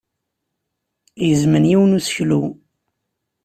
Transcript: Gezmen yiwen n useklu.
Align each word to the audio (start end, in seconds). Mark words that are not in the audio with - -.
Gezmen 1.27 1.65
yiwen 1.69 1.91
n 1.91 1.97
useklu. 1.97 2.41